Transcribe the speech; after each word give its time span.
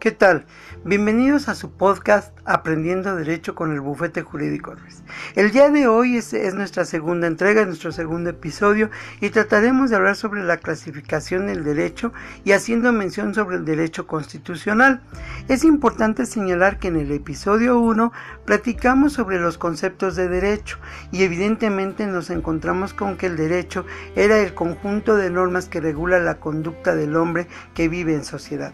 ¿Qué 0.00 0.12
tal? 0.12 0.46
Bienvenidos 0.84 1.48
a 1.48 1.56
su 1.56 1.72
podcast 1.72 2.32
Aprendiendo 2.44 3.16
Derecho 3.16 3.56
con 3.56 3.72
el 3.72 3.80
Bufete 3.80 4.22
Jurídico 4.22 4.76
Ruiz. 4.76 5.02
El 5.34 5.50
día 5.50 5.70
de 5.70 5.88
hoy 5.88 6.18
es, 6.18 6.32
nuestra 6.54 6.84
segunda 6.84 7.26
entrega, 7.26 7.64
nuestro 7.64 7.90
segundo 7.90 8.30
episodio 8.30 8.90
y 9.20 9.30
trataremos 9.30 9.90
de 9.90 9.96
hablar 9.96 10.14
sobre 10.14 10.44
la 10.44 10.58
clasificación 10.58 11.48
del 11.48 11.64
derecho 11.64 12.12
y 12.44 12.52
haciendo 12.52 12.92
mención 12.92 13.34
sobre 13.34 13.56
el 13.56 13.64
derecho 13.64 14.06
constitucional. 14.06 15.02
Es 15.48 15.64
importante 15.64 16.26
señalar 16.26 16.78
que 16.78 16.88
en 16.88 16.96
el 16.96 17.10
episodio 17.10 17.80
1 17.80 18.12
platicamos 18.44 19.14
sobre 19.14 19.40
los 19.40 19.58
conceptos 19.58 20.14
de 20.14 20.28
derecho 20.28 20.78
y 21.10 21.24
evidentemente 21.24 22.06
nos 22.06 22.30
encontramos 22.30 22.94
con 22.94 23.16
que 23.16 23.26
el 23.26 23.36
derecho 23.36 23.84
era 24.14 24.38
el 24.38 24.54
conjunto 24.54 25.16
de 25.16 25.30
normas 25.30 25.68
que 25.68 25.80
regula 25.80 26.20
la 26.20 26.38
conducta 26.38 26.94
del 26.94 27.16
hombre 27.16 27.48
que 27.74 27.88
vive 27.88 28.14
en 28.14 28.24
sociedad. 28.24 28.72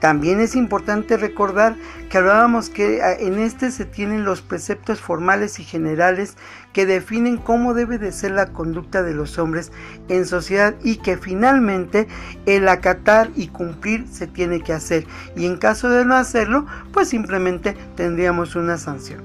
También 0.00 0.38
es 0.40 0.54
importante 0.54 1.16
recordar 1.16 1.74
que 2.08 2.18
hablábamos 2.18 2.70
que 2.70 3.02
ah, 3.02 3.14
en 3.14 3.38
este 3.38 3.72
se 3.72 3.84
tienen 3.84 4.24
los 4.24 4.42
preceptos 4.42 5.00
formales 5.00 5.58
y 5.58 5.64
generales 5.64 6.36
que 6.72 6.86
definen 6.86 7.36
cómo 7.36 7.74
debe 7.74 7.98
de 7.98 8.12
ser 8.12 8.32
la 8.32 8.46
conducta 8.46 9.02
de 9.02 9.14
los 9.14 9.38
hombres 9.38 9.72
en 10.08 10.24
sociedad 10.24 10.74
y 10.84 10.96
que 10.96 11.16
finalmente 11.16 12.06
el 12.46 12.68
acatar 12.68 13.30
y 13.34 13.48
cumplir 13.48 14.06
se 14.06 14.28
tiene 14.28 14.60
que 14.60 14.72
hacer 14.72 15.04
y 15.34 15.46
en 15.46 15.56
caso 15.56 15.88
de 15.88 16.04
no 16.04 16.14
hacerlo 16.14 16.66
pues 16.92 17.08
simplemente 17.08 17.76
tendríamos 17.96 18.54
una 18.54 18.78
sanción. 18.78 19.22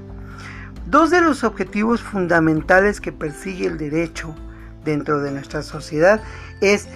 Dos 0.87 1.11
de 1.11 1.21
los 1.21 1.43
objetivos 1.43 2.01
fundamentales 2.01 2.99
que 2.99 3.11
persigue 3.11 3.67
el 3.67 3.77
derecho 3.77 4.35
dentro 4.83 5.21
de 5.21 5.31
nuestra 5.31 5.61
sociedad 5.61 6.21
es 6.61 6.87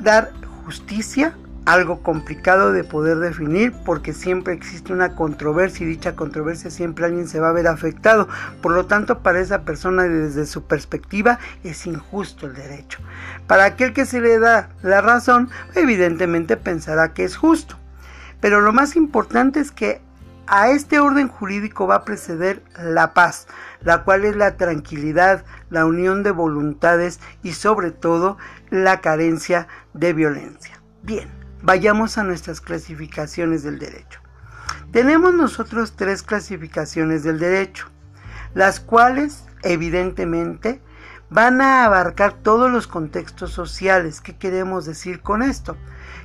dar 0.00 0.32
justicia 0.64 1.34
algo 1.72 2.02
complicado 2.02 2.72
de 2.72 2.84
poder 2.84 3.18
definir 3.18 3.72
porque 3.84 4.12
siempre 4.12 4.54
existe 4.54 4.92
una 4.92 5.14
controversia 5.14 5.84
y 5.84 5.90
dicha 5.90 6.16
controversia 6.16 6.70
siempre 6.70 7.04
alguien 7.04 7.28
se 7.28 7.38
va 7.38 7.50
a 7.50 7.52
ver 7.52 7.68
afectado. 7.68 8.28
Por 8.60 8.72
lo 8.72 8.86
tanto, 8.86 9.20
para 9.20 9.40
esa 9.40 9.62
persona 9.62 10.04
desde 10.04 10.46
su 10.46 10.64
perspectiva 10.64 11.38
es 11.62 11.86
injusto 11.86 12.46
el 12.46 12.54
derecho. 12.54 12.98
Para 13.46 13.64
aquel 13.66 13.92
que 13.92 14.04
se 14.04 14.20
le 14.20 14.38
da 14.38 14.70
la 14.82 15.00
razón, 15.00 15.48
evidentemente 15.74 16.56
pensará 16.56 17.12
que 17.12 17.24
es 17.24 17.36
justo. 17.36 17.76
Pero 18.40 18.60
lo 18.60 18.72
más 18.72 18.96
importante 18.96 19.60
es 19.60 19.70
que 19.70 20.00
a 20.46 20.70
este 20.70 20.98
orden 20.98 21.28
jurídico 21.28 21.86
va 21.86 21.96
a 21.96 22.04
preceder 22.04 22.64
la 22.76 23.14
paz, 23.14 23.46
la 23.82 24.02
cual 24.02 24.24
es 24.24 24.34
la 24.34 24.56
tranquilidad, 24.56 25.44
la 25.68 25.86
unión 25.86 26.24
de 26.24 26.32
voluntades 26.32 27.20
y 27.44 27.52
sobre 27.52 27.92
todo 27.92 28.36
la 28.70 29.00
carencia 29.00 29.68
de 29.94 30.12
violencia. 30.12 30.80
Bien, 31.02 31.39
Vayamos 31.62 32.16
a 32.16 32.24
nuestras 32.24 32.62
clasificaciones 32.62 33.62
del 33.62 33.78
derecho. 33.78 34.20
Tenemos 34.92 35.34
nosotros 35.34 35.94
tres 35.94 36.22
clasificaciones 36.22 37.22
del 37.22 37.38
derecho, 37.38 37.86
las 38.54 38.80
cuales 38.80 39.44
evidentemente 39.62 40.80
van 41.28 41.60
a 41.60 41.84
abarcar 41.84 42.32
todos 42.32 42.70
los 42.70 42.86
contextos 42.86 43.52
sociales. 43.52 44.22
¿Qué 44.22 44.36
queremos 44.36 44.86
decir 44.86 45.20
con 45.20 45.42
esto? 45.42 45.76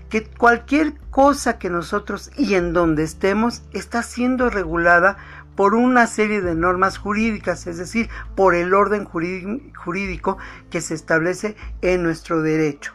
Que 0.09 0.23
cualquier 0.23 0.93
cosa 1.11 1.59
que 1.59 1.69
nosotros 1.69 2.31
y 2.37 2.55
en 2.55 2.71
donde 2.71 3.03
estemos 3.03 3.61
está 3.73 4.03
siendo 4.03 4.49
regulada 4.49 5.17
por 5.55 5.75
una 5.75 6.07
serie 6.07 6.41
de 6.41 6.55
normas 6.55 6.97
jurídicas, 6.97 7.67
es 7.67 7.77
decir, 7.77 8.09
por 8.35 8.55
el 8.55 8.73
orden 8.73 9.05
jurídico 9.05 10.37
que 10.69 10.81
se 10.81 10.93
establece 10.93 11.55
en 11.81 12.03
nuestro 12.03 12.41
derecho. 12.41 12.94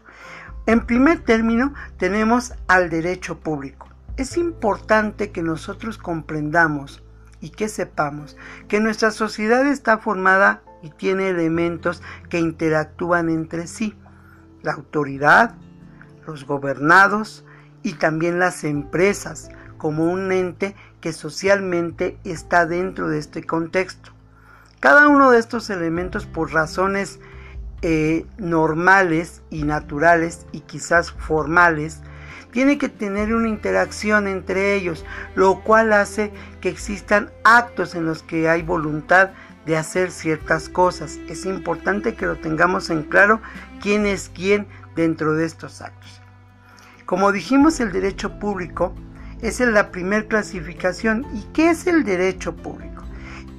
En 0.71 0.87
primer 0.87 1.19
término, 1.25 1.75
tenemos 1.97 2.55
al 2.69 2.91
derecho 2.91 3.41
público. 3.41 3.89
Es 4.17 4.37
importante 4.37 5.33
que 5.33 5.43
nosotros 5.43 5.99
comprendamos 5.99 7.03
y 7.41 7.51
que 7.51 7.69
sepamos 7.69 8.37
que 8.69 8.79
nuestra 8.79 9.11
sociedad 9.11 9.67
está 9.67 9.99
formada 9.99 10.63
y 10.81 10.91
tiene 10.91 11.29
elementos 11.29 12.05
que 12.29 12.39
interactúan 12.39 13.31
entre 13.31 13.67
sí. 13.67 13.97
La 14.63 14.75
autoridad, 14.75 15.57
los 16.25 16.47
gobernados 16.47 17.45
y 17.83 17.95
también 17.95 18.39
las 18.39 18.63
empresas 18.63 19.49
como 19.77 20.05
un 20.05 20.31
ente 20.31 20.77
que 21.01 21.13
socialmente 21.13 22.17
está 22.23 22.65
dentro 22.65 23.09
de 23.09 23.19
este 23.19 23.43
contexto. 23.43 24.13
Cada 24.79 25.09
uno 25.09 25.33
de 25.33 25.41
estos 25.41 25.69
elementos 25.69 26.27
por 26.27 26.53
razones 26.53 27.19
eh, 27.83 28.27
normales 28.39 29.43
y 29.51 29.63
naturales 29.63 30.47
y 30.53 30.61
quizás 30.61 31.11
formales, 31.13 32.01
tiene 32.53 32.79
que 32.79 32.89
tener 32.89 33.33
una 33.35 33.49
interacción 33.49 34.27
entre 34.27 34.75
ellos, 34.75 35.05
lo 35.35 35.61
cual 35.61 35.93
hace 35.93 36.33
que 36.61 36.69
existan 36.69 37.31
actos 37.45 37.95
en 37.95 38.07
los 38.07 38.23
que 38.23 38.49
hay 38.49 38.63
voluntad 38.63 39.31
de 39.67 39.77
hacer 39.77 40.11
ciertas 40.11 40.69
cosas. 40.69 41.19
Es 41.29 41.47
importante 41.47 42.15
que 42.15 42.27
lo 42.27 42.37
tengamos 42.37 42.91
en 42.91 43.05
claro 43.05 43.41
quién 43.81 44.07
es 44.07 44.31
quién 44.35 44.67
dentro 44.97 45.35
de 45.35 45.47
estos 45.47 45.81
actos. 45.81 46.21
Como 47.07 47.33
dijimos, 47.33 47.81
el 47.81 47.93
derecho 47.93 48.39
público 48.39 48.95
es 49.43 49.61
la 49.61 49.91
primera 49.91 50.27
clasificación. 50.27 51.27
¿Y 51.35 51.43
qué 51.53 51.71
es 51.71 51.87
el 51.87 52.05
derecho 52.05 52.55
público? 52.55 53.05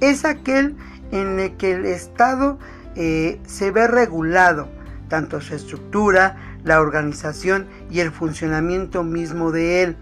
Es 0.00 0.24
aquel 0.24 0.76
en 1.10 1.38
el 1.38 1.56
que 1.56 1.72
el 1.72 1.84
Estado 1.86 2.58
eh, 2.96 3.40
se 3.46 3.70
ve 3.70 3.86
regulado 3.86 4.68
tanto 5.12 5.42
su 5.42 5.54
estructura, 5.54 6.36
la 6.64 6.80
organización 6.80 7.66
y 7.90 8.00
el 8.00 8.10
funcionamiento 8.10 9.02
mismo 9.02 9.52
de 9.52 9.82
él, 9.82 9.96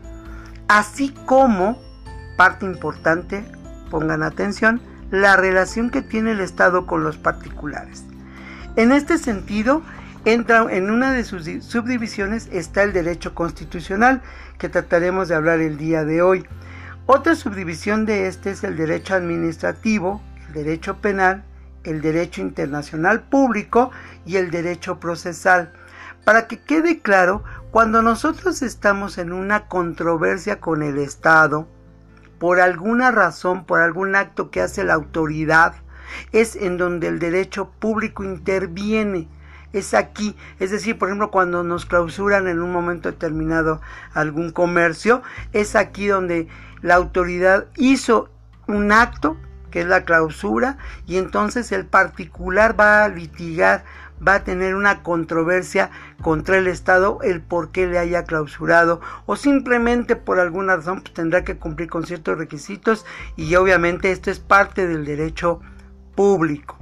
así 0.68 1.12
como, 1.26 1.78
parte 2.36 2.64
importante, 2.64 3.44
pongan 3.90 4.22
atención, 4.22 4.80
la 5.10 5.36
relación 5.36 5.90
que 5.90 6.00
tiene 6.00 6.30
el 6.30 6.40
Estado 6.40 6.86
con 6.86 7.02
los 7.02 7.18
particulares. 7.18 8.04
En 8.76 8.92
este 8.92 9.18
sentido, 9.18 9.82
entra 10.24 10.66
en 10.70 10.92
una 10.92 11.12
de 11.12 11.24
sus 11.24 11.42
subdivisiones 11.64 12.48
está 12.52 12.84
el 12.84 12.92
derecho 12.92 13.34
constitucional, 13.34 14.22
que 14.58 14.68
trataremos 14.68 15.26
de 15.28 15.34
hablar 15.34 15.58
el 15.58 15.76
día 15.76 16.04
de 16.04 16.22
hoy. 16.22 16.46
Otra 17.06 17.34
subdivisión 17.34 18.06
de 18.06 18.28
este 18.28 18.52
es 18.52 18.62
el 18.62 18.76
derecho 18.76 19.14
administrativo, 19.14 20.22
el 20.46 20.54
derecho 20.54 20.98
penal 20.98 21.42
el 21.84 22.00
derecho 22.02 22.40
internacional 22.40 23.22
público 23.22 23.90
y 24.26 24.36
el 24.36 24.50
derecho 24.50 25.00
procesal. 25.00 25.72
Para 26.24 26.46
que 26.46 26.60
quede 26.60 27.00
claro, 27.00 27.42
cuando 27.70 28.02
nosotros 28.02 28.62
estamos 28.62 29.18
en 29.18 29.32
una 29.32 29.68
controversia 29.68 30.60
con 30.60 30.82
el 30.82 30.98
Estado, 30.98 31.66
por 32.38 32.60
alguna 32.60 33.10
razón, 33.10 33.64
por 33.64 33.80
algún 33.80 34.16
acto 34.16 34.50
que 34.50 34.60
hace 34.60 34.84
la 34.84 34.94
autoridad, 34.94 35.74
es 36.32 36.56
en 36.56 36.76
donde 36.76 37.08
el 37.08 37.18
derecho 37.18 37.70
público 37.78 38.24
interviene. 38.24 39.28
Es 39.72 39.94
aquí, 39.94 40.36
es 40.58 40.70
decir, 40.70 40.98
por 40.98 41.08
ejemplo, 41.08 41.30
cuando 41.30 41.62
nos 41.62 41.86
clausuran 41.86 42.48
en 42.48 42.60
un 42.60 42.72
momento 42.72 43.10
determinado 43.10 43.80
algún 44.14 44.50
comercio, 44.50 45.22
es 45.52 45.76
aquí 45.76 46.08
donde 46.08 46.48
la 46.82 46.96
autoridad 46.96 47.66
hizo 47.76 48.30
un 48.66 48.90
acto 48.90 49.36
que 49.70 49.80
es 49.80 49.86
la 49.86 50.04
clausura, 50.04 50.78
y 51.06 51.16
entonces 51.16 51.72
el 51.72 51.86
particular 51.86 52.78
va 52.78 53.04
a 53.04 53.08
litigar, 53.08 53.84
va 54.26 54.34
a 54.34 54.44
tener 54.44 54.74
una 54.74 55.02
controversia 55.02 55.90
contra 56.20 56.58
el 56.58 56.66
Estado 56.66 57.20
el 57.22 57.40
por 57.40 57.70
qué 57.70 57.86
le 57.86 57.98
haya 57.98 58.24
clausurado 58.24 59.00
o 59.26 59.36
simplemente 59.36 60.16
por 60.16 60.38
alguna 60.38 60.76
razón 60.76 61.00
pues, 61.00 61.14
tendrá 61.14 61.42
que 61.44 61.56
cumplir 61.56 61.88
con 61.88 62.06
ciertos 62.06 62.36
requisitos 62.36 63.06
y 63.36 63.54
obviamente 63.54 64.10
esto 64.12 64.30
es 64.30 64.38
parte 64.38 64.86
del 64.86 65.04
derecho 65.04 65.60
público. 66.14 66.76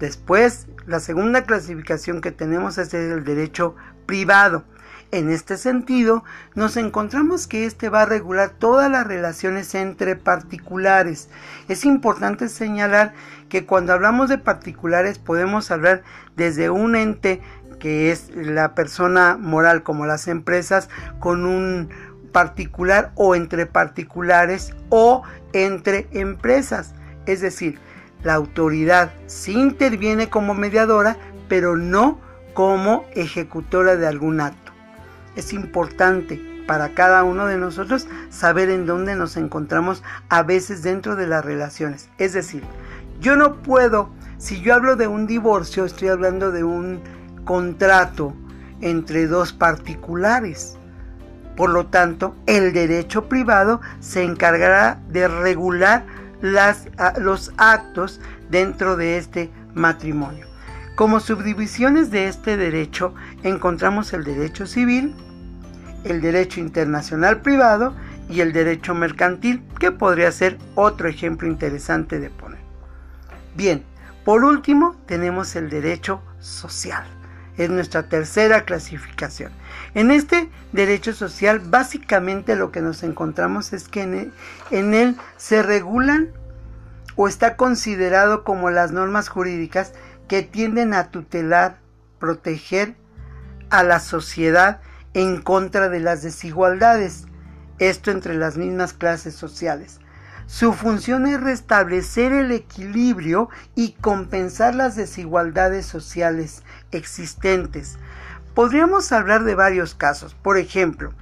Después, 0.00 0.66
la 0.86 0.98
segunda 0.98 1.44
clasificación 1.44 2.20
que 2.20 2.32
tenemos 2.32 2.78
es 2.78 2.92
el 2.94 3.22
derecho 3.22 3.76
privado. 4.06 4.64
En 5.12 5.28
este 5.28 5.56
sentido, 5.56 6.22
nos 6.54 6.76
encontramos 6.76 7.48
que 7.48 7.66
este 7.66 7.88
va 7.88 8.02
a 8.02 8.06
regular 8.06 8.50
todas 8.50 8.88
las 8.88 9.04
relaciones 9.04 9.74
entre 9.74 10.14
particulares. 10.14 11.28
Es 11.68 11.84
importante 11.84 12.48
señalar 12.48 13.12
que 13.48 13.66
cuando 13.66 13.92
hablamos 13.92 14.28
de 14.28 14.38
particulares 14.38 15.18
podemos 15.18 15.72
hablar 15.72 16.04
desde 16.36 16.70
un 16.70 16.94
ente 16.94 17.40
que 17.80 18.12
es 18.12 18.30
la 18.36 18.76
persona 18.76 19.36
moral 19.36 19.82
como 19.82 20.06
las 20.06 20.28
empresas 20.28 20.88
con 21.18 21.44
un 21.44 21.88
particular 22.30 23.10
o 23.16 23.34
entre 23.34 23.66
particulares 23.66 24.76
o 24.90 25.24
entre 25.52 26.06
empresas. 26.12 26.94
Es 27.26 27.40
decir, 27.40 27.80
la 28.22 28.34
autoridad 28.34 29.10
sí 29.26 29.54
interviene 29.54 30.28
como 30.28 30.54
mediadora, 30.54 31.16
pero 31.48 31.76
no 31.76 32.20
como 32.54 33.06
ejecutora 33.16 33.96
de 33.96 34.06
algún 34.06 34.40
acto 34.40 34.69
es 35.36 35.52
importante 35.52 36.40
para 36.66 36.94
cada 36.94 37.24
uno 37.24 37.46
de 37.46 37.56
nosotros 37.56 38.06
saber 38.28 38.70
en 38.70 38.86
dónde 38.86 39.16
nos 39.16 39.36
encontramos 39.36 40.02
a 40.28 40.42
veces 40.42 40.82
dentro 40.82 41.16
de 41.16 41.26
las 41.26 41.44
relaciones. 41.44 42.08
Es 42.18 42.32
decir, 42.32 42.62
yo 43.20 43.36
no 43.36 43.56
puedo, 43.56 44.10
si 44.38 44.60
yo 44.60 44.74
hablo 44.74 44.96
de 44.96 45.06
un 45.06 45.26
divorcio, 45.26 45.84
estoy 45.84 46.08
hablando 46.08 46.52
de 46.52 46.64
un 46.64 47.00
contrato 47.44 48.34
entre 48.80 49.26
dos 49.26 49.52
particulares. 49.52 50.76
Por 51.56 51.70
lo 51.70 51.86
tanto, 51.86 52.34
el 52.46 52.72
derecho 52.72 53.28
privado 53.28 53.80
se 53.98 54.22
encargará 54.22 55.00
de 55.08 55.28
regular 55.28 56.06
los 56.40 57.52
actos 57.56 58.20
dentro 58.48 58.96
de 58.96 59.18
este 59.18 59.50
matrimonio. 59.74 60.49
Como 61.00 61.18
subdivisiones 61.18 62.10
de 62.10 62.28
este 62.28 62.58
derecho 62.58 63.14
encontramos 63.42 64.12
el 64.12 64.22
derecho 64.22 64.66
civil, 64.66 65.14
el 66.04 66.20
derecho 66.20 66.60
internacional 66.60 67.40
privado 67.40 67.94
y 68.28 68.42
el 68.42 68.52
derecho 68.52 68.94
mercantil, 68.94 69.62
que 69.78 69.92
podría 69.92 70.30
ser 70.30 70.58
otro 70.74 71.08
ejemplo 71.08 71.48
interesante 71.48 72.20
de 72.20 72.28
poner. 72.28 72.60
Bien, 73.56 73.82
por 74.26 74.44
último 74.44 74.94
tenemos 75.06 75.56
el 75.56 75.70
derecho 75.70 76.20
social. 76.38 77.06
Es 77.56 77.70
nuestra 77.70 78.02
tercera 78.02 78.66
clasificación. 78.66 79.52
En 79.94 80.10
este 80.10 80.50
derecho 80.72 81.14
social 81.14 81.60
básicamente 81.60 82.56
lo 82.56 82.72
que 82.72 82.82
nos 82.82 83.02
encontramos 83.04 83.72
es 83.72 83.88
que 83.88 84.02
en 84.02 84.14
él, 84.14 84.32
en 84.70 84.92
él 84.92 85.16
se 85.38 85.62
regulan 85.62 86.28
o 87.16 87.26
está 87.26 87.56
considerado 87.56 88.44
como 88.44 88.68
las 88.68 88.92
normas 88.92 89.30
jurídicas 89.30 89.94
que 90.30 90.42
tienden 90.42 90.94
a 90.94 91.10
tutelar, 91.10 91.80
proteger 92.20 92.94
a 93.68 93.82
la 93.82 93.98
sociedad 93.98 94.80
en 95.12 95.42
contra 95.42 95.88
de 95.88 95.98
las 95.98 96.22
desigualdades, 96.22 97.24
esto 97.80 98.12
entre 98.12 98.34
las 98.34 98.56
mismas 98.56 98.92
clases 98.92 99.34
sociales. 99.34 99.98
Su 100.46 100.72
función 100.72 101.26
es 101.26 101.40
restablecer 101.40 102.32
el 102.32 102.52
equilibrio 102.52 103.48
y 103.74 103.94
compensar 103.94 104.76
las 104.76 104.94
desigualdades 104.94 105.86
sociales 105.86 106.62
existentes. 106.92 107.98
Podríamos 108.54 109.10
hablar 109.10 109.42
de 109.42 109.56
varios 109.56 109.96
casos. 109.96 110.34
Por 110.34 110.58
ejemplo, 110.58 111.12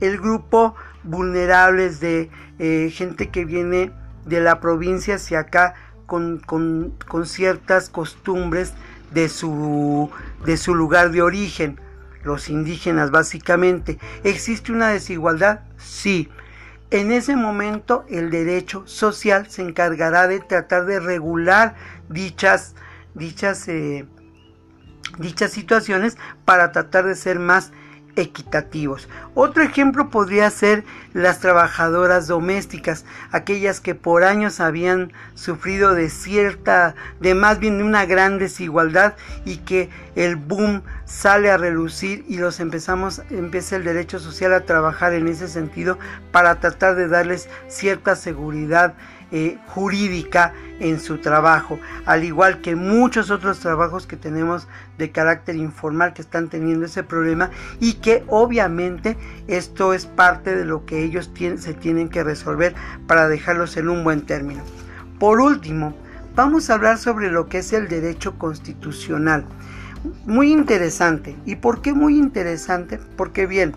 el 0.00 0.18
grupo 0.18 0.74
vulnerables 1.04 2.00
de 2.00 2.30
eh, 2.58 2.90
gente 2.92 3.30
que 3.30 3.46
viene 3.46 3.92
de 4.26 4.42
la 4.42 4.60
provincia 4.60 5.14
hacia 5.14 5.38
acá 5.38 5.74
con, 6.08 7.26
ciertas 7.26 7.90
costumbres 7.90 8.72
de 9.12 9.28
su, 9.28 10.10
de 10.44 10.56
su 10.56 10.74
lugar 10.74 11.12
de 11.12 11.22
origen, 11.22 11.78
los 12.24 12.48
indígenas 12.48 13.10
básicamente. 13.10 13.98
¿Existe 14.24 14.72
una 14.72 14.88
desigualdad? 14.88 15.60
Sí. 15.76 16.30
En 16.90 17.12
ese 17.12 17.36
momento 17.36 18.06
el 18.08 18.30
derecho 18.30 18.82
social 18.86 19.50
se 19.50 19.60
encargará 19.60 20.26
de 20.26 20.40
tratar 20.40 20.86
de 20.86 20.98
regular 20.98 21.76
dichas, 22.08 22.74
dichas, 23.12 23.68
eh, 23.68 24.06
dichas 25.18 25.52
situaciones 25.52 26.16
para 26.46 26.72
tratar 26.72 27.04
de 27.04 27.14
ser 27.14 27.38
más 27.38 27.72
equitativos. 28.18 29.08
Otro 29.34 29.62
ejemplo 29.62 30.10
podría 30.10 30.50
ser 30.50 30.84
las 31.12 31.40
trabajadoras 31.40 32.26
domésticas, 32.26 33.04
aquellas 33.30 33.80
que 33.80 33.94
por 33.94 34.24
años 34.24 34.60
habían 34.60 35.12
sufrido 35.34 35.94
de 35.94 36.10
cierta, 36.10 36.94
de 37.20 37.34
más 37.34 37.58
bien 37.58 37.78
de 37.78 37.84
una 37.84 38.06
gran 38.06 38.38
desigualdad 38.38 39.14
y 39.44 39.58
que 39.58 39.88
el 40.16 40.36
boom 40.36 40.82
sale 41.04 41.50
a 41.50 41.56
relucir 41.56 42.24
y 42.28 42.38
los 42.38 42.60
empezamos, 42.60 43.22
empieza 43.30 43.76
el 43.76 43.84
derecho 43.84 44.18
social 44.18 44.52
a 44.52 44.64
trabajar 44.64 45.12
en 45.14 45.28
ese 45.28 45.48
sentido 45.48 45.98
para 46.32 46.60
tratar 46.60 46.96
de 46.96 47.08
darles 47.08 47.48
cierta 47.68 48.16
seguridad 48.16 48.94
eh, 49.30 49.58
jurídica 49.66 50.52
en 50.80 51.00
su 51.00 51.18
trabajo, 51.18 51.78
al 52.06 52.24
igual 52.24 52.60
que 52.60 52.76
muchos 52.76 53.30
otros 53.30 53.58
trabajos 53.58 54.06
que 54.06 54.16
tenemos 54.16 54.68
de 54.96 55.10
carácter 55.10 55.56
informal 55.56 56.14
que 56.14 56.22
están 56.22 56.48
teniendo 56.48 56.86
ese 56.86 57.02
problema 57.02 57.50
y 57.80 57.94
que 57.94 58.24
obviamente 58.28 59.16
esto 59.46 59.92
es 59.92 60.06
parte 60.06 60.54
de 60.54 60.64
lo 60.64 60.86
que 60.86 61.02
ellos 61.02 61.30
se 61.56 61.74
tienen 61.74 62.08
que 62.08 62.24
resolver 62.24 62.74
para 63.06 63.28
dejarlos 63.28 63.76
en 63.76 63.88
un 63.88 64.04
buen 64.04 64.22
término. 64.22 64.62
Por 65.18 65.40
último, 65.40 65.94
vamos 66.34 66.70
a 66.70 66.74
hablar 66.74 66.98
sobre 66.98 67.30
lo 67.30 67.48
que 67.48 67.58
es 67.58 67.72
el 67.72 67.88
derecho 67.88 68.38
constitucional. 68.38 69.44
Muy 70.26 70.52
interesante. 70.52 71.36
¿Y 71.44 71.56
por 71.56 71.82
qué 71.82 71.92
muy 71.92 72.16
interesante? 72.16 73.00
Porque 73.16 73.46
bien, 73.46 73.74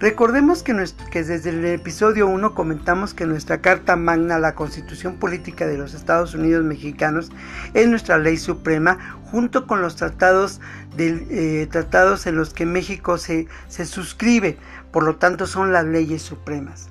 Recordemos 0.00 0.62
que, 0.62 0.72
desde 0.72 1.50
el 1.50 1.62
episodio 1.66 2.26
1 2.26 2.54
comentamos 2.54 3.12
que 3.12 3.26
nuestra 3.26 3.60
Carta 3.60 3.96
Magna, 3.96 4.38
la 4.38 4.54
Constitución 4.54 5.16
Política 5.16 5.66
de 5.66 5.76
los 5.76 5.92
Estados 5.92 6.34
Unidos 6.34 6.64
Mexicanos, 6.64 7.30
es 7.74 7.86
nuestra 7.86 8.16
ley 8.16 8.38
suprema, 8.38 9.20
junto 9.30 9.66
con 9.66 9.82
los 9.82 9.96
tratados, 9.96 10.62
eh, 10.96 11.68
tratados 11.70 12.26
en 12.26 12.36
los 12.36 12.54
que 12.54 12.64
México 12.64 13.18
se, 13.18 13.46
se 13.68 13.84
suscribe, 13.84 14.56
por 14.90 15.04
lo 15.04 15.16
tanto 15.16 15.46
son 15.46 15.70
las 15.70 15.84
leyes 15.84 16.22
supremas. 16.22 16.88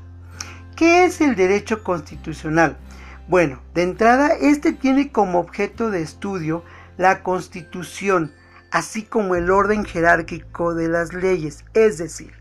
¿Qué 0.76 1.06
es 1.06 1.20
el 1.20 1.36
derecho 1.36 1.84
constitucional? 1.84 2.78
Bueno, 3.28 3.60
de 3.74 3.82
entrada, 3.82 4.34
este 4.40 4.72
tiene 4.72 5.12
como 5.12 5.40
objeto 5.40 5.90
de 5.90 6.04
estudio 6.04 6.64
la 6.96 7.24
constitución, 7.24 8.32
así 8.70 9.02
como 9.02 9.34
el 9.34 9.50
orden 9.50 9.84
jerárquico 9.84 10.76
de 10.76 10.90
las 10.90 11.12
leyes, 11.12 11.66
es 11.74 11.98
decir, 11.98 12.39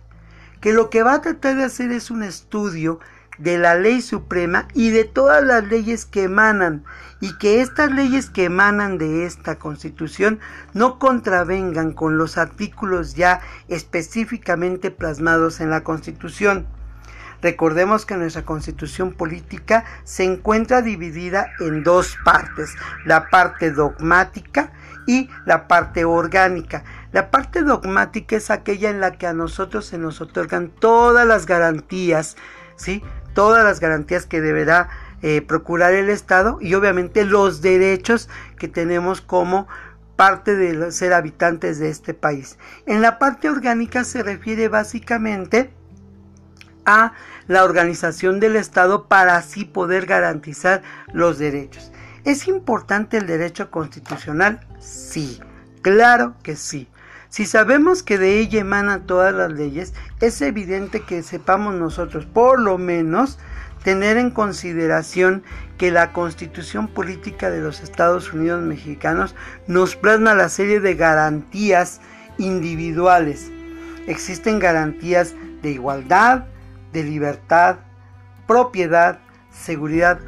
que 0.60 0.72
lo 0.72 0.90
que 0.90 1.02
va 1.02 1.14
a 1.14 1.22
tratar 1.22 1.56
de 1.56 1.64
hacer 1.64 1.92
es 1.92 2.10
un 2.10 2.22
estudio 2.22 3.00
de 3.38 3.56
la 3.56 3.76
ley 3.76 4.02
suprema 4.02 4.66
y 4.74 4.90
de 4.90 5.04
todas 5.04 5.42
las 5.44 5.64
leyes 5.64 6.04
que 6.04 6.24
emanan 6.24 6.84
y 7.20 7.36
que 7.38 7.60
estas 7.60 7.90
leyes 7.90 8.30
que 8.30 8.44
emanan 8.44 8.98
de 8.98 9.24
esta 9.24 9.58
constitución 9.58 10.40
no 10.74 10.98
contravengan 10.98 11.92
con 11.92 12.18
los 12.18 12.36
artículos 12.36 13.14
ya 13.14 13.40
específicamente 13.68 14.90
plasmados 14.90 15.60
en 15.60 15.70
la 15.70 15.82
constitución. 15.82 16.66
Recordemos 17.40 18.04
que 18.04 18.16
nuestra 18.16 18.44
constitución 18.44 19.12
política 19.12 19.84
se 20.02 20.24
encuentra 20.24 20.82
dividida 20.82 21.52
en 21.60 21.84
dos 21.84 22.16
partes, 22.24 22.74
la 23.04 23.30
parte 23.30 23.70
dogmática 23.70 24.72
y 25.06 25.30
la 25.46 25.68
parte 25.68 26.04
orgánica. 26.04 26.82
La 27.12 27.30
parte 27.30 27.62
dogmática 27.62 28.36
es 28.36 28.50
aquella 28.50 28.90
en 28.90 29.00
la 29.00 29.12
que 29.12 29.26
a 29.26 29.32
nosotros 29.32 29.86
se 29.86 29.98
nos 29.98 30.20
otorgan 30.20 30.68
todas 30.68 31.26
las 31.26 31.46
garantías, 31.46 32.36
¿sí? 32.76 33.02
Todas 33.34 33.64
las 33.64 33.80
garantías 33.80 34.26
que 34.26 34.40
deberá 34.40 34.88
eh, 35.22 35.42
procurar 35.42 35.94
el 35.94 36.10
Estado 36.10 36.58
y 36.60 36.74
obviamente 36.74 37.24
los 37.24 37.62
derechos 37.62 38.28
que 38.58 38.68
tenemos 38.68 39.20
como 39.20 39.66
parte 40.16 40.54
de 40.54 40.92
ser 40.92 41.12
habitantes 41.12 41.78
de 41.78 41.88
este 41.88 42.12
país. 42.12 42.58
En 42.86 43.00
la 43.00 43.18
parte 43.18 43.48
orgánica 43.48 44.04
se 44.04 44.22
refiere 44.22 44.68
básicamente 44.68 45.70
a 46.84 47.12
la 47.46 47.64
organización 47.64 48.40
del 48.40 48.56
Estado 48.56 49.06
para 49.08 49.36
así 49.36 49.64
poder 49.64 50.06
garantizar 50.06 50.82
los 51.12 51.38
derechos. 51.38 51.90
¿Es 52.24 52.48
importante 52.48 53.16
el 53.16 53.26
derecho 53.26 53.70
constitucional? 53.70 54.60
Sí, 54.78 55.40
claro 55.82 56.34
que 56.42 56.56
sí. 56.56 56.88
Si 57.28 57.44
sabemos 57.44 58.02
que 58.02 58.16
de 58.16 58.38
ella 58.38 58.60
emanan 58.60 59.06
todas 59.06 59.34
las 59.34 59.52
leyes, 59.52 59.92
es 60.20 60.40
evidente 60.40 61.02
que 61.02 61.22
sepamos 61.22 61.74
nosotros, 61.74 62.24
por 62.24 62.58
lo 62.58 62.78
menos, 62.78 63.38
tener 63.84 64.16
en 64.16 64.30
consideración 64.30 65.42
que 65.76 65.90
la 65.90 66.12
constitución 66.12 66.88
política 66.88 67.50
de 67.50 67.60
los 67.60 67.80
Estados 67.80 68.32
Unidos 68.32 68.62
mexicanos 68.62 69.34
nos 69.66 69.94
plasma 69.94 70.34
la 70.34 70.48
serie 70.48 70.80
de 70.80 70.94
garantías 70.94 72.00
individuales. 72.38 73.50
Existen 74.06 74.58
garantías 74.58 75.34
de 75.62 75.72
igualdad, 75.72 76.46
de 76.94 77.04
libertad, 77.04 77.76
propiedad, 78.46 79.18
seguridad 79.52 80.18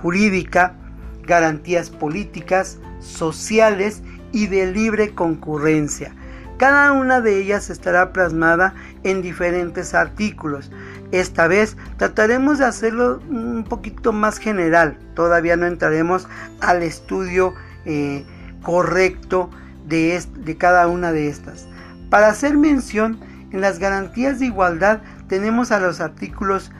jurídica, 0.00 0.74
garantías 1.22 1.90
políticas, 1.90 2.78
sociales 3.00 4.02
y 4.32 4.46
de 4.46 4.72
libre 4.72 5.14
concurrencia. 5.14 6.15
Cada 6.58 6.92
una 6.92 7.20
de 7.20 7.38
ellas 7.38 7.68
estará 7.68 8.12
plasmada 8.12 8.74
en 9.02 9.20
diferentes 9.20 9.92
artículos. 9.94 10.70
Esta 11.12 11.46
vez 11.46 11.76
trataremos 11.98 12.58
de 12.58 12.64
hacerlo 12.64 13.20
un 13.28 13.64
poquito 13.64 14.12
más 14.12 14.38
general. 14.38 14.98
Todavía 15.14 15.56
no 15.56 15.66
entraremos 15.66 16.28
al 16.60 16.82
estudio 16.82 17.54
eh, 17.84 18.24
correcto 18.62 19.50
de, 19.86 20.22
de 20.38 20.56
cada 20.56 20.88
una 20.88 21.12
de 21.12 21.28
estas. 21.28 21.68
Para 22.08 22.28
hacer 22.28 22.56
mención, 22.56 23.20
en 23.52 23.60
las 23.60 23.78
garantías 23.78 24.38
de 24.38 24.46
igualdad 24.46 25.00
tenemos 25.28 25.72
a 25.72 25.80
los 25.80 26.00
artículos 26.00 26.72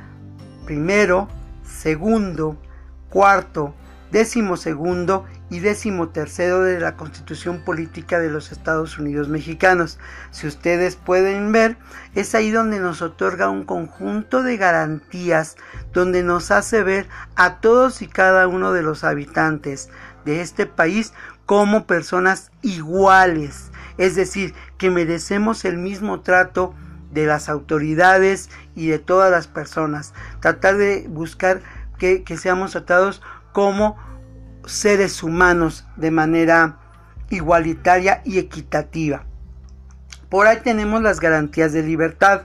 primero, 0.65 1.29
segundo, 1.65 2.57
cuarto, 3.11 3.75
décimo 4.11 4.57
segundo 4.57 5.25
y 5.49 5.61
décimo 5.61 6.09
tercero 6.09 6.63
de 6.63 6.81
la 6.81 6.97
Constitución 6.97 7.61
Política 7.65 8.19
de 8.19 8.31
los 8.31 8.51
Estados 8.51 8.99
Unidos 8.99 9.29
Mexicanos. 9.29 9.99
Si 10.31 10.47
ustedes 10.47 10.97
pueden 10.97 11.53
ver, 11.53 11.77
es 12.15 12.35
ahí 12.35 12.51
donde 12.51 12.81
nos 12.81 13.01
otorga 13.03 13.49
un 13.49 13.65
conjunto 13.65 14.43
de 14.43 14.57
garantías, 14.57 15.57
donde 15.93 16.23
nos 16.23 16.51
hace 16.51 16.83
ver 16.83 17.09
a 17.37 17.61
todos 17.61 18.03
y 18.03 18.09
cada 18.09 18.49
uno 18.49 18.73
de 18.73 18.83
los 18.83 19.05
habitantes 19.05 19.89
de 20.25 20.41
este 20.41 20.67
país 20.67 21.13
como 21.47 21.87
personas 21.87 22.51
iguales, 22.63 23.71
es 23.99 24.17
decir, 24.17 24.53
que 24.79 24.91
merecemos 24.91 25.65
el 25.65 25.79
mismo 25.79 26.21
trato 26.21 26.75
de 27.13 27.25
las 27.25 27.49
autoridades 27.49 28.51
y 28.75 28.89
de 28.89 28.99
todas 28.99 29.31
las 29.31 29.47
personas. 29.47 30.13
Tratar 30.41 30.77
de 30.77 31.07
buscar 31.09 31.63
que, 31.99 32.25
que 32.25 32.37
seamos 32.37 32.73
tratados 32.73 33.23
como 33.53 33.97
seres 34.67 35.23
humanos 35.23 35.87
de 35.97 36.11
manera 36.11 36.79
igualitaria 37.31 38.23
y 38.25 38.39
equitativa. 38.39 39.25
Por 40.29 40.47
ahí 40.47 40.59
tenemos 40.63 41.03
las 41.03 41.21
garantías 41.21 41.73
de 41.73 41.83
libertad. 41.83 42.43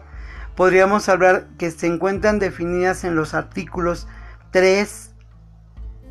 Podríamos 0.55 1.09
hablar 1.09 1.47
que 1.57 1.71
se 1.71 1.87
encuentran 1.87 2.39
definidas 2.39 3.03
en 3.03 3.15
los 3.15 3.33
artículos 3.33 4.07
3, 4.51 5.11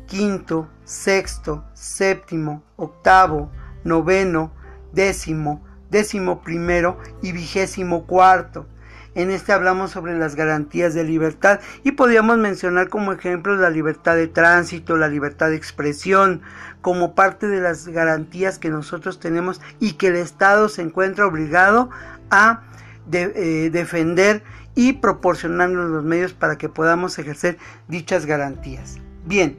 quinto, 0.07 0.69
sexto, 0.83 1.63
séptimo, 1.73 2.63
octavo, 2.75 3.49
noveno, 3.83 4.51
décimo, 4.91 5.63
décimo 5.89 6.41
primero 6.41 6.97
y 7.21 7.31
vigésimo 7.31 8.05
cuarto. 8.05 8.67
En 9.13 9.29
este 9.29 9.51
hablamos 9.51 9.91
sobre 9.91 10.17
las 10.17 10.35
garantías 10.35 10.93
de 10.93 11.03
libertad 11.03 11.59
y 11.83 11.91
podríamos 11.91 12.37
mencionar 12.37 12.87
como 12.87 13.11
ejemplos 13.11 13.59
la 13.59 13.69
libertad 13.69 14.15
de 14.15 14.27
tránsito, 14.27 14.95
la 14.95 15.09
libertad 15.09 15.49
de 15.49 15.57
expresión, 15.57 16.41
como 16.79 17.13
parte 17.13 17.47
de 17.47 17.59
las 17.59 17.89
garantías 17.89 18.57
que 18.57 18.69
nosotros 18.69 19.19
tenemos 19.19 19.59
y 19.81 19.93
que 19.93 20.07
el 20.07 20.15
Estado 20.15 20.69
se 20.69 20.81
encuentra 20.81 21.27
obligado 21.27 21.89
a 22.29 22.63
eh, 23.11 23.69
defender 23.73 24.43
y 24.75 24.93
proporcionarnos 24.93 25.89
los 25.89 26.05
medios 26.05 26.31
para 26.31 26.57
que 26.57 26.69
podamos 26.69 27.19
ejercer 27.19 27.57
dichas 27.89 28.25
garantías. 28.25 28.97
Bien, 29.25 29.57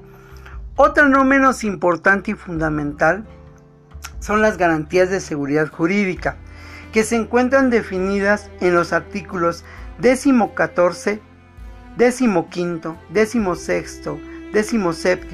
otra 0.76 1.06
no 1.08 1.24
menos 1.24 1.62
importante 1.62 2.30
y 2.30 2.34
fundamental 2.34 3.26
son 4.18 4.40
las 4.40 4.56
garantías 4.56 5.10
de 5.10 5.20
seguridad 5.20 5.68
jurídica 5.68 6.38
que 6.92 7.04
se 7.04 7.16
encuentran 7.16 7.70
definidas 7.70 8.50
en 8.60 8.74
los 8.74 8.92
artículos 8.92 9.64
14, 10.00 11.20
15, 11.96 12.88
16, 13.10 14.00
17, 14.52 15.28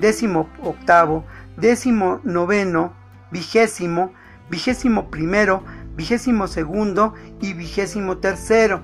18, 0.00 1.24
19, 1.56 2.90
vigésimo, 3.30 4.12
vigésimo 4.48 5.10
primero, 5.10 5.64
vigésimo 5.96 6.46
segundo 6.46 7.14
y 7.40 7.54
vigésimo 7.54 8.18
tercero. 8.18 8.80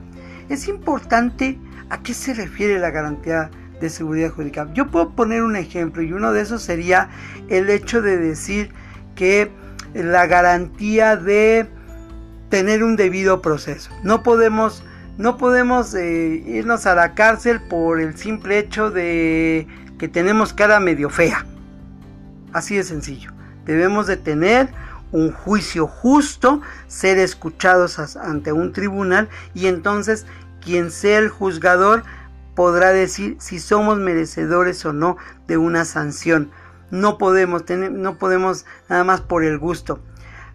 Es 0.48 0.66
importante 0.66 1.58
a 1.90 2.02
qué 2.02 2.14
se 2.14 2.34
refiere 2.34 2.78
la 2.78 2.90
garantía 2.90 3.50
de 3.80 3.90
seguridad 3.90 4.30
jurídica. 4.30 4.68
Yo 4.74 4.90
puedo 4.90 5.10
poner 5.14 5.42
un 5.42 5.54
ejemplo 5.56 6.02
y 6.02 6.12
uno 6.12 6.32
de 6.32 6.42
esos 6.42 6.62
sería 6.62 7.10
el 7.48 7.70
hecho 7.70 8.02
de 8.02 8.16
decir 8.16 8.72
que 9.14 9.50
la 9.94 10.26
garantía 10.26 11.16
de 11.16 11.68
tener 12.48 12.82
un 12.82 12.96
debido 12.96 13.42
proceso. 13.42 13.90
No 14.02 14.22
podemos, 14.22 14.82
no 15.16 15.36
podemos 15.36 15.94
eh, 15.94 16.42
irnos 16.46 16.86
a 16.86 16.94
la 16.94 17.14
cárcel 17.14 17.60
por 17.68 18.00
el 18.00 18.16
simple 18.16 18.58
hecho 18.58 18.90
de 18.90 19.66
que 19.98 20.08
tenemos 20.08 20.52
cara 20.52 20.80
medio 20.80 21.10
fea. 21.10 21.44
Así 22.52 22.76
de 22.76 22.84
sencillo. 22.84 23.32
Debemos 23.64 24.06
de 24.06 24.16
tener 24.16 24.68
un 25.12 25.32
juicio 25.32 25.86
justo, 25.86 26.60
ser 26.86 27.18
escuchados 27.18 27.98
ante 28.16 28.52
un 28.52 28.72
tribunal 28.72 29.28
y 29.54 29.66
entonces 29.66 30.26
quien 30.60 30.90
sea 30.90 31.18
el 31.18 31.28
juzgador 31.28 32.04
podrá 32.54 32.92
decir 32.92 33.36
si 33.38 33.58
somos 33.58 33.98
merecedores 33.98 34.84
o 34.84 34.92
no 34.92 35.16
de 35.46 35.56
una 35.56 35.84
sanción. 35.84 36.50
No 36.90 37.18
podemos, 37.18 37.64
tener, 37.64 37.92
no 37.92 38.16
podemos 38.18 38.64
nada 38.88 39.04
más 39.04 39.20
por 39.20 39.44
el 39.44 39.58
gusto. 39.58 40.00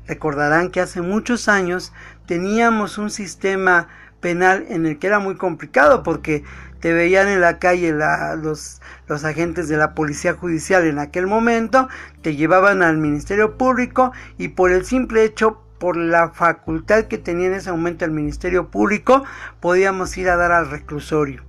Recordarán 0.08 0.70
que 0.70 0.82
hace 0.82 1.02
muchos 1.02 1.48
años 1.48 1.94
teníamos 2.26 2.98
un 2.98 3.10
sistema 3.10 3.88
penal 4.20 4.66
en 4.70 4.86
el 4.86 5.00
que 5.00 5.08
era 5.08 5.20
muy 5.20 5.36
complicado 5.36 6.04
porque 6.04 6.44
te 6.80 6.92
veían 6.92 7.28
en 7.30 7.40
la 7.40 7.60
calle 7.60 7.94
los, 7.94 8.82
los 9.08 9.24
agentes 9.24 9.70
de 9.70 9.78
la 9.78 9.94
policía 9.94 10.34
judicial 10.34 10.86
en 10.86 11.00
aquel 11.00 11.28
momento, 11.28 11.88
te 12.22 12.36
llevaban 12.36 12.84
al 12.84 12.98
Ministerio 12.98 13.58
Público 13.58 14.12
y 14.38 14.50
por 14.50 14.72
el 14.72 14.84
simple 14.84 15.24
hecho 15.24 15.62
por 15.80 15.98
la 15.98 16.30
facultad 16.30 17.06
que 17.06 17.18
tenía 17.18 17.48
en 17.48 17.54
ese 17.56 17.72
momento 17.72 18.06
el 18.06 18.12
Ministerio 18.12 18.70
Público, 18.70 19.24
podíamos 19.60 20.18
ir 20.18 20.30
a 20.30 20.38
dar 20.38 20.54
al 20.54 20.70
reclusorio. 20.70 21.44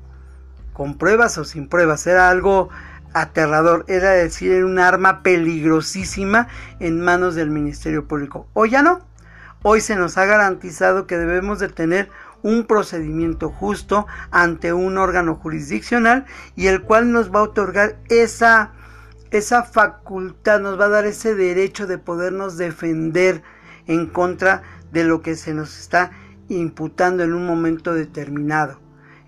Con 0.73 0.99
pruebas 0.99 1.39
o 1.39 1.45
sin 1.45 1.69
pruebas, 1.69 2.07
era 2.09 2.29
algo 2.29 2.69
aterrador, 3.15 3.85
era 3.89 4.11
decir, 4.11 4.53
era 4.53 4.67
un 4.67 4.79
arma 4.79 5.23
peligrosísima 5.23 6.49
en 6.81 7.01
manos 7.01 7.35
del 7.35 7.51
Ministerio 7.51 8.07
Público. 8.07 8.49
Hoy 8.53 8.71
ya 8.71 8.83
no. 8.83 9.01
Hoy 9.63 9.81
se 9.81 9.97
nos 9.97 10.19
ha 10.19 10.27
garantizado 10.27 11.07
que 11.07 11.17
debemos 11.17 11.59
de 11.59 11.69
tener 11.69 12.11
un 12.43 12.67
procedimiento 12.67 13.49
justo 13.49 14.07
ante 14.31 14.75
un 14.75 14.99
órgano 14.99 15.37
jurisdiccional 15.37 16.27
y 16.55 16.67
el 16.67 16.83
cual 16.83 17.11
nos 17.11 17.35
va 17.35 17.39
a 17.39 17.45
otorgar 17.45 17.97
esa 18.11 18.73
esa 19.31 19.65
facultad, 19.65 20.61
nos 20.61 20.79
va 20.79 20.85
a 20.85 20.91
dar 20.91 21.07
ese 21.07 21.35
derecho 21.35 21.89
de 21.89 21.99
podernos 21.99 22.57
defender 22.57 23.43
en 23.87 24.07
contra 24.07 24.63
de 24.93 25.03
lo 25.03 25.23
que 25.23 25.35
se 25.35 25.55
nos 25.55 25.77
está 25.77 26.13
imputando 26.49 27.25
en 27.25 27.33
un 27.35 27.45
momento 27.45 27.95
determinado 27.95 28.84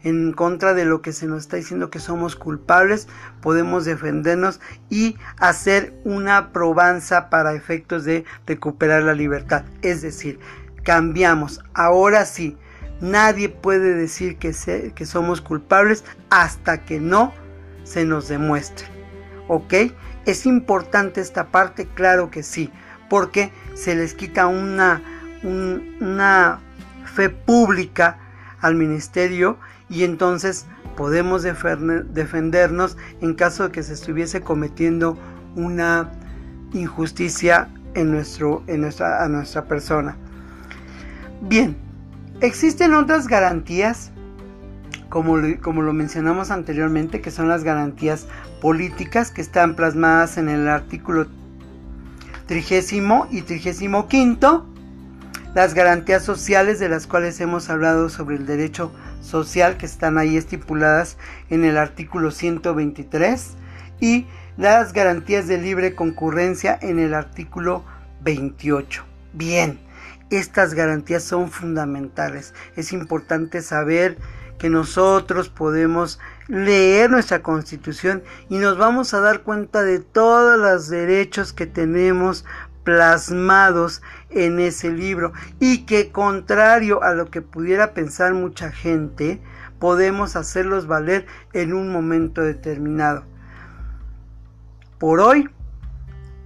en 0.06 0.32
contra 0.32 0.72
de 0.72 0.84
lo 0.84 1.02
que 1.02 1.12
se 1.12 1.26
nos 1.26 1.42
está 1.42 1.56
diciendo 1.56 1.90
que 1.90 1.98
somos 1.98 2.36
culpables, 2.36 3.08
podemos 3.40 3.84
defendernos 3.84 4.60
y 4.88 5.16
hacer 5.36 5.94
una 6.04 6.52
probanza 6.52 7.28
para 7.28 7.54
efectos 7.54 8.04
de 8.04 8.24
recuperar 8.46 9.02
la 9.02 9.14
libertad. 9.14 9.64
Es 9.82 10.02
decir, 10.02 10.38
cambiamos. 10.84 11.60
Ahora 11.74 12.24
sí, 12.24 12.56
nadie 13.00 13.48
puede 13.48 13.94
decir 13.94 14.36
que, 14.36 14.54
que 14.94 15.06
somos 15.06 15.40
culpables 15.40 16.04
hasta 16.30 16.84
que 16.84 17.00
no 17.00 17.32
se 17.82 18.04
nos 18.04 18.28
demuestre. 18.28 18.86
¿Ok? 19.48 19.74
¿Es 20.24 20.46
importante 20.46 21.20
esta 21.20 21.48
parte? 21.48 21.88
Claro 21.94 22.30
que 22.30 22.44
sí, 22.44 22.70
porque 23.10 23.50
se 23.74 23.96
les 23.96 24.14
quita 24.14 24.46
una, 24.46 25.02
una 25.42 26.60
fe 27.12 27.28
pública 27.28 28.18
al 28.60 28.76
ministerio 28.76 29.58
y 29.88 30.04
entonces 30.04 30.66
podemos 30.96 31.42
defendernos 31.42 32.96
en 33.20 33.34
caso 33.34 33.64
de 33.64 33.72
que 33.72 33.82
se 33.82 33.92
estuviese 33.92 34.40
cometiendo 34.40 35.18
una 35.54 36.10
injusticia 36.72 37.68
en 37.94 38.10
nuestro, 38.10 38.62
en 38.66 38.82
nuestra, 38.82 39.24
a 39.24 39.28
nuestra 39.28 39.64
persona. 39.64 40.16
Bien, 41.40 41.76
existen 42.40 42.94
otras 42.94 43.28
garantías, 43.28 44.10
como, 45.08 45.36
como 45.62 45.82
lo 45.82 45.92
mencionamos 45.92 46.50
anteriormente, 46.50 47.20
que 47.20 47.30
son 47.30 47.48
las 47.48 47.62
garantías 47.62 48.26
políticas 48.60 49.30
que 49.30 49.42
están 49.42 49.76
plasmadas 49.76 50.38
en 50.38 50.48
el 50.48 50.68
artículo 50.68 51.26
trigésimo 52.46 53.26
y 53.30 53.42
trigésimo 53.42 54.08
quinto, 54.08 54.66
las 55.54 55.74
garantías 55.74 56.22
sociales 56.22 56.78
de 56.78 56.88
las 56.88 57.06
cuales 57.06 57.40
hemos 57.40 57.70
hablado 57.70 58.08
sobre 58.08 58.36
el 58.36 58.46
derecho 58.46 58.92
social 59.26 59.76
que 59.76 59.86
están 59.86 60.16
ahí 60.16 60.36
estipuladas 60.36 61.18
en 61.50 61.64
el 61.64 61.76
artículo 61.76 62.30
123 62.30 63.54
y 64.00 64.26
las 64.56 64.92
garantías 64.92 65.48
de 65.48 65.58
libre 65.58 65.94
concurrencia 65.94 66.78
en 66.80 66.98
el 66.98 67.12
artículo 67.12 67.84
28. 68.22 69.04
Bien, 69.32 69.78
estas 70.30 70.74
garantías 70.74 71.22
son 71.22 71.50
fundamentales. 71.50 72.54
Es 72.76 72.92
importante 72.92 73.60
saber 73.60 74.16
que 74.58 74.70
nosotros 74.70 75.48
podemos 75.48 76.18
leer 76.48 77.10
nuestra 77.10 77.42
constitución 77.42 78.22
y 78.48 78.56
nos 78.56 78.78
vamos 78.78 79.12
a 79.12 79.20
dar 79.20 79.42
cuenta 79.42 79.82
de 79.82 79.98
todos 79.98 80.58
los 80.58 80.88
derechos 80.88 81.52
que 81.52 81.66
tenemos 81.66 82.44
plasmados 82.86 84.00
en 84.30 84.60
ese 84.60 84.92
libro 84.92 85.32
y 85.58 85.86
que 85.86 86.12
contrario 86.12 87.02
a 87.02 87.14
lo 87.14 87.32
que 87.32 87.42
pudiera 87.42 87.94
pensar 87.94 88.32
mucha 88.32 88.70
gente, 88.70 89.42
podemos 89.80 90.36
hacerlos 90.36 90.86
valer 90.86 91.26
en 91.52 91.74
un 91.74 91.90
momento 91.90 92.42
determinado. 92.42 93.24
Por 95.00 95.18
hoy 95.18 95.50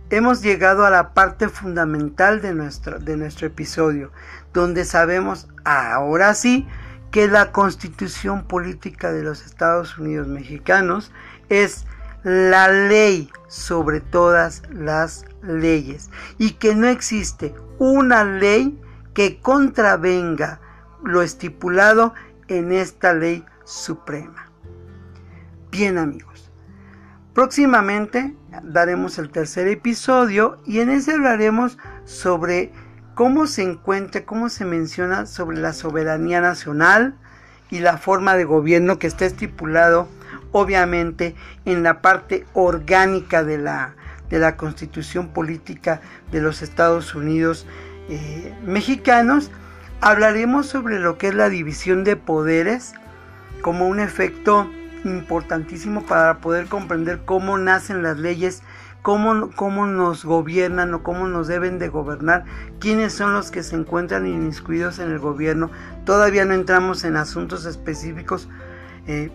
hemos 0.09 0.41
llegado 0.41 0.87
a 0.87 0.91
la 0.91 1.13
parte 1.13 1.51
fundamental 1.51 2.41
de 2.41 2.55
nuestro, 2.55 2.99
de 2.99 3.19
nuestro 3.19 3.47
episodio, 3.47 4.11
donde 4.55 4.87
sabemos 4.87 5.47
ahora 5.67 6.33
sí 6.33 6.67
que 7.11 7.29
la 7.29 7.53
constitución 7.53 8.45
política 8.45 9.13
de 9.13 9.25
los 9.25 9.45
Estados 9.45 9.99
Unidos 9.99 10.27
mexicanos 10.27 11.13
es 11.51 11.85
la 12.23 12.69
ley 12.69 13.31
sobre 13.49 14.01
todas 14.01 14.63
las 14.71 15.25
leyes 15.43 16.11
y 16.39 16.53
que 16.53 16.75
no 16.75 16.87
existe 16.87 17.55
una 17.79 18.25
ley 18.25 18.79
que 19.15 19.41
contravenga 19.41 20.61
lo 21.03 21.23
estipulado 21.23 22.15
en 22.49 22.73
esta 22.73 23.15
ley 23.15 23.45
suprema. 23.65 24.51
Bien 25.71 25.99
amigos, 25.99 26.51
próximamente 27.33 28.35
daremos 28.63 29.19
el 29.19 29.31
tercer 29.31 29.69
episodio 29.69 30.59
y 30.67 30.81
en 30.81 30.91
ese 30.91 31.13
hablaremos 31.13 31.79
sobre 32.05 32.73
cómo 33.15 33.47
se 33.47 33.63
encuentra, 33.63 34.25
cómo 34.25 34.49
se 34.49 34.65
menciona 34.65 35.27
sobre 35.27 35.59
la 35.59 35.73
soberanía 35.73 36.41
nacional 36.41 37.15
y 37.71 37.79
la 37.79 37.99
forma 37.99 38.37
de 38.37 38.45
gobierno 38.45 38.99
que 38.99 39.07
está 39.07 39.27
estipulado 39.27 40.09
obviamente 40.53 41.35
en 41.65 41.83
la 41.83 42.03
parte 42.03 42.47
orgánica 42.55 43.45
de 43.45 43.59
la, 43.59 43.95
de 44.29 44.39
la 44.39 44.57
constitución 44.57 45.29
política 45.29 46.01
de 46.33 46.41
los 46.41 46.63
Estados 46.63 47.15
Unidos 47.15 47.67
eh, 48.09 48.55
mexicanos, 48.65 49.51
hablaremos 50.01 50.67
sobre 50.67 50.99
lo 50.99 51.19
que 51.19 51.29
es 51.29 51.35
la 51.35 51.49
división 51.49 52.05
de 52.05 52.17
poderes 52.17 52.95
como 53.63 53.87
un 53.89 54.01
efecto 54.01 54.69
importantísimo 55.05 56.03
para 56.03 56.39
poder 56.39 56.67
comprender 56.67 57.21
cómo 57.25 57.59
nacen 57.59 58.03
las 58.03 58.19
leyes, 58.19 58.63
cómo, 59.03 59.51
cómo 59.55 59.87
nos 59.87 60.25
gobiernan 60.25 60.93
o 60.95 61.03
cómo 61.03 61.29
nos 61.29 61.49
deben 61.49 61.79
de 61.79 61.89
gobernar, 61.89 62.45
quiénes 62.81 63.13
son 63.13 63.33
los 63.33 63.51
que 63.51 63.63
se 63.63 63.77
encuentran 63.77 64.27
inmiscuidos 64.27 64.99
en 64.99 65.11
el 65.11 65.19
gobierno. 65.19 65.71
Todavía 66.05 66.45
no 66.45 66.55
entramos 66.55 67.05
en 67.05 67.17
asuntos 67.17 67.67
específicos. 67.67 68.49
Eh, 69.07 69.31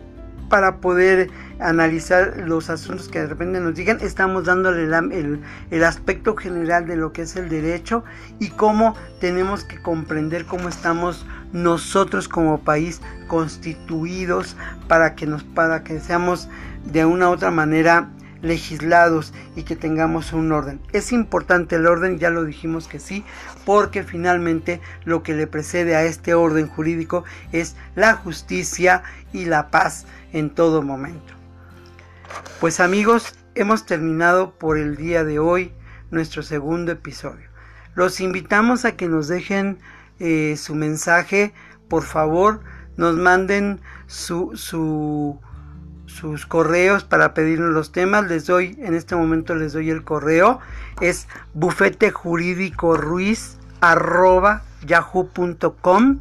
para 0.50 0.78
poder 0.78 1.30
analizar 1.60 2.44
los 2.46 2.70
asuntos 2.70 3.08
que 3.08 3.20
de 3.20 3.28
repente 3.28 3.60
nos 3.60 3.76
digan, 3.76 4.00
estamos 4.02 4.46
dándole 4.46 4.84
el, 4.84 5.42
el, 5.72 5.84
aspecto 5.84 6.36
general 6.36 6.86
de 6.86 6.98
lo 6.98 7.14
que 7.14 7.24
es 7.24 7.36
el 7.36 7.50
derecho 7.50 8.04
y 8.40 8.50
cómo 8.50 8.96
tenemos 9.20 9.64
que 9.64 9.82
comprender 9.82 10.46
cómo 10.46 10.70
estamos 10.70 11.26
nosotros 11.54 12.28
como 12.28 12.60
país 12.60 13.02
constituidos 13.28 14.58
para 14.88 15.16
que 15.16 15.26
nos 15.26 15.44
para 15.44 15.84
que 15.84 16.00
seamos 16.00 16.50
de 16.84 17.06
una 17.06 17.30
u 17.30 17.34
otra 17.34 17.52
manera 17.52 18.10
legislados 18.46 19.34
y 19.56 19.64
que 19.64 19.76
tengamos 19.76 20.32
un 20.32 20.52
orden. 20.52 20.80
Es 20.94 21.12
importante 21.12 21.76
el 21.76 21.88
orden, 21.88 22.20
ya 22.20 22.30
lo 22.30 22.46
dijimos 22.46 22.88
que 22.88 23.00
sí, 23.00 23.24
porque 23.66 24.04
finalmente 24.04 24.80
lo 25.04 25.24
que 25.24 25.34
le 25.34 25.48
precede 25.48 25.96
a 25.96 26.04
este 26.04 26.34
orden 26.34 26.68
jurídico 26.68 27.24
es 27.52 27.76
la 27.96 28.14
justicia 28.14 29.04
y 29.34 29.46
la 29.46 29.70
paz 29.70 30.06
en 30.36 30.50
todo 30.50 30.82
momento. 30.82 31.34
Pues 32.60 32.82
amigos, 32.82 33.36
hemos 33.56 33.86
terminado 33.86 34.52
por 34.52 34.78
el 34.78 34.98
día 34.98 35.24
de 35.24 35.40
hoy 35.40 35.72
nuestro 36.12 36.44
segundo 36.44 36.92
episodio. 36.92 37.48
Los 37.96 38.20
invitamos 38.20 38.84
a 38.84 38.98
que 38.98 39.08
nos 39.08 39.30
dejen 39.30 39.80
eh, 40.20 40.56
su 40.58 40.76
mensaje, 40.76 41.54
por 41.88 42.04
favor, 42.04 42.60
nos 42.98 43.16
manden 43.16 43.80
su, 44.08 44.52
su 44.56 45.40
sus 46.06 46.46
correos 46.46 47.04
para 47.04 47.34
pedirnos 47.34 47.74
los 47.74 47.92
temas. 47.92 48.28
Les 48.28 48.46
doy, 48.46 48.78
en 48.80 48.94
este 48.94 49.16
momento 49.16 49.56
les 49.56 49.74
doy 49.74 49.90
el 49.90 50.04
correo. 50.04 50.60
Es 51.00 51.28
arroba 53.82 54.64
yahoo.com. 54.86 56.20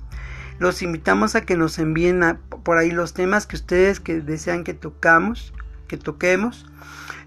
Los 0.58 0.82
invitamos 0.82 1.34
a 1.34 1.42
que 1.42 1.56
nos 1.56 1.78
envíen 1.78 2.38
por 2.62 2.78
ahí 2.78 2.90
los 2.90 3.12
temas 3.12 3.46
que 3.46 3.56
ustedes 3.56 4.00
que 4.00 4.20
desean 4.20 4.64
que 4.64 4.74
tocamos, 4.74 5.52
que 5.88 5.96
toquemos. 5.96 6.66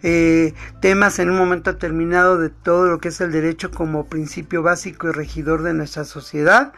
Eh, 0.03 0.53
temas 0.79 1.17
en 1.17 1.31
un 1.31 1.37
momento 1.37 1.73
determinado 1.73 2.37
de 2.37 2.49
todo 2.49 2.87
lo 2.87 2.99
que 2.99 3.07
es 3.07 3.19
el 3.19 3.31
derecho 3.31 3.71
como 3.71 4.05
principio 4.05 4.61
básico 4.61 5.07
y 5.07 5.11
regidor 5.11 5.63
de 5.63 5.73
nuestra 5.73 6.05
sociedad. 6.05 6.71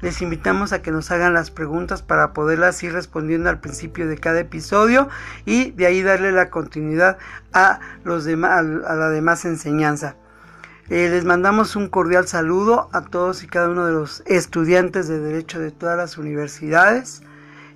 Les 0.00 0.22
invitamos 0.22 0.72
a 0.72 0.80
que 0.80 0.90
nos 0.90 1.10
hagan 1.10 1.34
las 1.34 1.50
preguntas 1.50 2.02
para 2.02 2.32
poderlas 2.32 2.82
ir 2.82 2.92
respondiendo 2.92 3.50
al 3.50 3.60
principio 3.60 4.08
de 4.08 4.16
cada 4.16 4.40
episodio 4.40 5.08
y 5.44 5.72
de 5.72 5.86
ahí 5.86 6.02
darle 6.02 6.32
la 6.32 6.48
continuidad 6.48 7.18
a, 7.52 7.80
los 8.04 8.26
a 8.26 8.62
la 8.62 9.10
demás 9.10 9.44
enseñanza. 9.44 10.16
Eh, 10.92 11.08
les 11.08 11.24
mandamos 11.24 11.74
un 11.74 11.88
cordial 11.88 12.28
saludo 12.28 12.90
a 12.92 13.00
todos 13.00 13.42
y 13.42 13.46
cada 13.46 13.70
uno 13.70 13.86
de 13.86 13.94
los 13.94 14.22
estudiantes 14.26 15.08
de 15.08 15.20
Derecho 15.20 15.58
de 15.58 15.70
todas 15.70 15.96
las 15.96 16.18
universidades, 16.18 17.22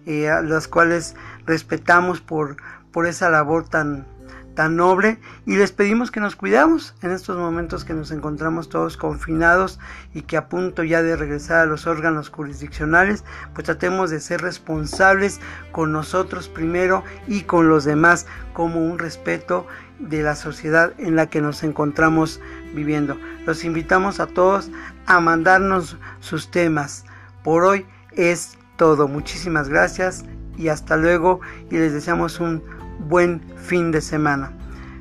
eh, 0.05 0.29
a 0.29 0.43
las 0.43 0.69
cuales 0.69 1.17
respetamos 1.47 2.21
por, 2.21 2.59
por 2.93 3.07
esa 3.07 3.31
labor 3.31 3.67
tan, 3.67 4.07
tan 4.55 4.77
noble. 4.77 5.19
Y 5.47 5.57
les 5.57 5.73
pedimos 5.73 6.11
que 6.11 6.21
nos 6.21 6.37
cuidamos 6.37 6.95
en 7.01 7.11
estos 7.11 7.39
momentos 7.39 7.87
que 7.87 7.95
nos 7.95 8.11
encontramos 8.11 8.69
todos 8.69 8.99
confinados 8.99 9.79
y 10.13 10.21
que 10.21 10.37
a 10.37 10.51
punto 10.51 10.85
ya 10.85 11.03
de 11.03 11.17
regresar 11.17 11.61
a 11.61 11.67
los 11.67 11.87
órganos 11.87 12.29
jurisdiccionales, 12.29 13.25
pues 13.55 13.65
tratemos 13.65 14.11
de 14.11 14.21
ser 14.21 14.43
responsables 14.43 15.41
con 15.73 15.91
nosotros 15.91 16.51
primero 16.51 17.03
y 17.27 17.43
con 17.45 17.71
los 17.71 17.85
demás 17.85 18.27
como 18.53 18.85
un 18.85 18.99
respeto 18.99 19.67
de 19.99 20.23
la 20.23 20.35
sociedad 20.35 20.93
en 20.99 21.17
la 21.17 21.29
que 21.29 21.41
nos 21.41 21.63
encontramos 21.63 22.41
viviendo. 22.77 23.19
Los 23.45 23.65
invitamos 23.65 24.21
a 24.21 24.29
todos 24.29 24.71
a 25.07 25.19
mandarnos 25.19 25.97
sus 26.21 26.51
temas. 26.53 27.05
Por 27.43 27.65
hoy 27.65 27.85
es 28.13 28.57
todo. 28.77 29.09
Muchísimas 29.09 29.69
gracias 29.69 30.25
y 30.57 30.69
hasta 30.69 30.97
luego 30.97 31.41
y 31.71 31.79
les 31.79 31.93
deseamos 31.93 32.39
un 32.39 32.63
buen 33.09 33.41
fin 33.57 33.91
de 33.91 34.01
semana. 34.01 34.53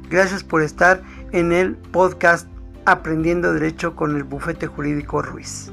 Gracias 0.10 0.44
por 0.44 0.64
estar 0.64 1.04
en 1.32 1.52
el 1.52 1.76
podcast 1.76 2.48
Aprendiendo 2.86 3.54
Derecho 3.54 3.96
con 3.96 4.16
el 4.16 4.24
Bufete 4.24 4.68
Jurídico 4.68 5.22
Ruiz. 5.22 5.72